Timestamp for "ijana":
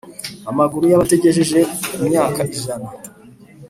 2.55-2.89